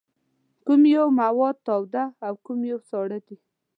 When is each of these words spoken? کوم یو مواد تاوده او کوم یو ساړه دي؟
کوم 0.65 0.81
یو 0.95 1.05
مواد 1.21 1.55
تاوده 1.67 2.03
او 2.27 2.33
کوم 2.45 2.59
یو 2.71 2.79
ساړه 2.89 3.19
دي؟ 3.27 3.37